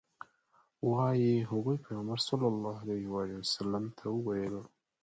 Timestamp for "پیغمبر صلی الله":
1.85-2.75